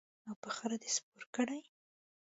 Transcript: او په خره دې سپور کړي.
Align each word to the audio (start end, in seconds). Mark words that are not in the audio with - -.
او 0.27 0.33
په 0.41 0.49
خره 0.55 0.77
دې 0.81 0.89
سپور 0.95 1.23
کړي. 1.35 1.59